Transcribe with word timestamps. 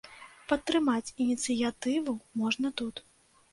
Падтрымаць 0.51 1.11
ініцыятыву 1.27 2.17
можна 2.43 2.75
тут. 2.83 3.07